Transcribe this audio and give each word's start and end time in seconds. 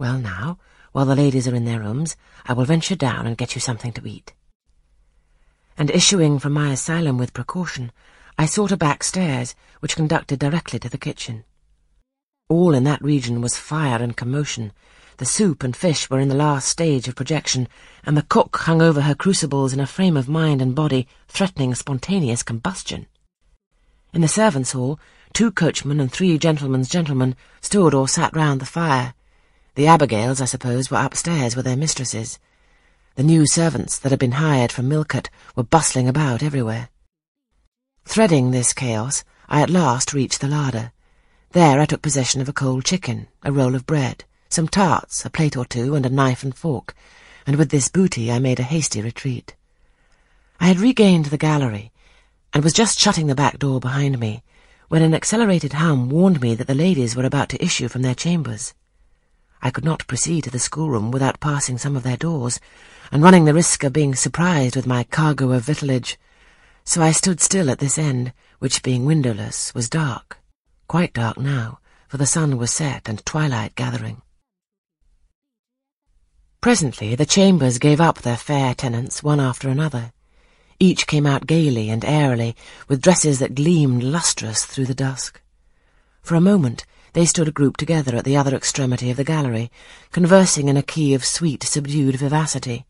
Well 0.00 0.18
now, 0.18 0.56
while 0.92 1.04
the 1.04 1.14
ladies 1.14 1.46
are 1.46 1.54
in 1.54 1.66
their 1.66 1.80
rooms, 1.80 2.16
I 2.46 2.54
will 2.54 2.64
venture 2.64 2.96
down 2.96 3.26
and 3.26 3.36
get 3.36 3.54
you 3.54 3.60
something 3.60 3.92
to 3.92 4.08
eat. 4.08 4.32
And 5.76 5.90
issuing 5.90 6.38
from 6.38 6.54
my 6.54 6.72
asylum 6.72 7.18
with 7.18 7.34
precaution, 7.34 7.92
I 8.38 8.46
sought 8.46 8.72
a 8.72 8.78
back 8.78 9.04
stairs 9.04 9.54
which 9.80 9.96
conducted 9.96 10.38
directly 10.38 10.78
to 10.78 10.88
the 10.88 10.96
kitchen. 10.96 11.44
All 12.48 12.72
in 12.72 12.84
that 12.84 13.02
region 13.02 13.42
was 13.42 13.58
fire 13.58 14.02
and 14.02 14.16
commotion. 14.16 14.72
The 15.18 15.26
soup 15.26 15.62
and 15.62 15.76
fish 15.76 16.08
were 16.08 16.18
in 16.18 16.28
the 16.28 16.34
last 16.34 16.66
stage 16.66 17.06
of 17.06 17.14
projection, 17.14 17.68
and 18.02 18.16
the 18.16 18.22
cook 18.22 18.56
hung 18.56 18.80
over 18.80 19.02
her 19.02 19.14
crucibles 19.14 19.74
in 19.74 19.80
a 19.80 19.86
frame 19.86 20.16
of 20.16 20.30
mind 20.30 20.62
and 20.62 20.74
body 20.74 21.08
threatening 21.28 21.74
spontaneous 21.74 22.42
combustion. 22.42 23.06
In 24.14 24.22
the 24.22 24.28
servants' 24.28 24.72
hall, 24.72 24.98
two 25.34 25.52
coachmen 25.52 26.00
and 26.00 26.10
three 26.10 26.38
gentlemen's 26.38 26.88
gentlemen 26.88 27.36
stood 27.60 27.92
or 27.92 28.08
sat 28.08 28.34
round 28.34 28.62
the 28.62 28.64
fire. 28.64 29.12
The 29.76 29.86
Abigails, 29.86 30.40
I 30.40 30.46
suppose, 30.46 30.90
were 30.90 30.98
upstairs 30.98 31.54
with 31.54 31.64
their 31.64 31.76
mistresses. 31.76 32.38
The 33.14 33.22
new 33.22 33.46
servants 33.46 33.98
that 33.98 34.10
had 34.10 34.18
been 34.18 34.32
hired 34.32 34.72
from 34.72 34.88
Millcote 34.88 35.30
were 35.54 35.62
bustling 35.62 36.08
about 36.08 36.42
everywhere. 36.42 36.88
Threading 38.04 38.50
this 38.50 38.72
chaos, 38.72 39.22
I 39.48 39.62
at 39.62 39.70
last 39.70 40.12
reached 40.12 40.40
the 40.40 40.48
larder. 40.48 40.92
There 41.52 41.80
I 41.80 41.86
took 41.86 42.02
possession 42.02 42.40
of 42.40 42.48
a 42.48 42.52
cold 42.52 42.84
chicken, 42.84 43.28
a 43.42 43.52
roll 43.52 43.74
of 43.74 43.86
bread, 43.86 44.24
some 44.48 44.66
tarts, 44.66 45.24
a 45.24 45.30
plate 45.30 45.56
or 45.56 45.64
two, 45.64 45.94
and 45.94 46.04
a 46.04 46.10
knife 46.10 46.42
and 46.42 46.54
fork, 46.54 46.94
and 47.46 47.56
with 47.56 47.70
this 47.70 47.88
booty 47.88 48.32
I 48.32 48.38
made 48.40 48.58
a 48.58 48.64
hasty 48.64 49.00
retreat. 49.00 49.54
I 50.58 50.66
had 50.66 50.80
regained 50.80 51.26
the 51.26 51.38
gallery, 51.38 51.92
and 52.52 52.64
was 52.64 52.72
just 52.72 52.98
shutting 52.98 53.28
the 53.28 53.34
back 53.36 53.58
door 53.58 53.78
behind 53.78 54.18
me, 54.18 54.42
when 54.88 55.02
an 55.02 55.14
accelerated 55.14 55.74
hum 55.74 56.08
warned 56.10 56.40
me 56.40 56.56
that 56.56 56.66
the 56.66 56.74
ladies 56.74 57.14
were 57.14 57.24
about 57.24 57.48
to 57.50 57.64
issue 57.64 57.86
from 57.86 58.02
their 58.02 58.14
chambers. 58.14 58.74
I 59.62 59.70
could 59.70 59.84
not 59.84 60.06
proceed 60.06 60.44
to 60.44 60.50
the 60.50 60.58
schoolroom 60.58 61.10
without 61.10 61.40
passing 61.40 61.78
some 61.78 61.96
of 61.96 62.02
their 62.02 62.16
doors, 62.16 62.60
and 63.12 63.22
running 63.22 63.44
the 63.44 63.54
risk 63.54 63.84
of 63.84 63.92
being 63.92 64.14
surprised 64.14 64.76
with 64.76 64.86
my 64.86 65.04
cargo 65.04 65.52
of 65.52 65.64
victuallage, 65.64 66.16
so 66.84 67.02
I 67.02 67.12
stood 67.12 67.40
still 67.40 67.70
at 67.70 67.78
this 67.78 67.98
end, 67.98 68.32
which, 68.58 68.82
being 68.82 69.04
windowless, 69.04 69.74
was 69.74 69.90
dark, 69.90 70.38
quite 70.88 71.12
dark 71.12 71.38
now, 71.38 71.78
for 72.08 72.16
the 72.16 72.26
sun 72.26 72.56
was 72.56 72.72
set 72.72 73.08
and 73.08 73.24
twilight 73.24 73.74
gathering. 73.74 74.22
Presently 76.60 77.14
the 77.14 77.26
chambers 77.26 77.78
gave 77.78 78.00
up 78.00 78.18
their 78.18 78.36
fair 78.36 78.74
tenants 78.74 79.22
one 79.22 79.40
after 79.40 79.68
another. 79.68 80.12
Each 80.78 81.06
came 81.06 81.26
out 81.26 81.46
gaily 81.46 81.90
and 81.90 82.04
airily, 82.04 82.56
with 82.88 83.02
dresses 83.02 83.38
that 83.38 83.54
gleamed 83.54 84.02
lustrous 84.02 84.64
through 84.64 84.86
the 84.86 84.94
dusk. 84.94 85.40
For 86.22 86.34
a 86.34 86.40
moment 86.40 86.84
they 87.12 87.24
stood 87.24 87.52
grouped 87.54 87.80
together 87.80 88.16
at 88.16 88.24
the 88.24 88.36
other 88.36 88.54
extremity 88.54 89.10
of 89.10 89.16
the 89.16 89.24
gallery, 89.24 89.70
conversing 90.12 90.68
in 90.68 90.76
a 90.76 90.82
key 90.82 91.14
of 91.14 91.24
sweet, 91.24 91.62
subdued 91.62 92.16
vivacity. 92.16 92.86